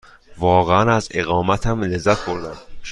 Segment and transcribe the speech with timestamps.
[0.37, 2.57] واقعاً از اقامتم لذت بردم.